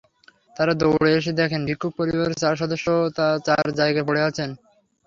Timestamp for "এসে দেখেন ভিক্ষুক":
1.17-1.91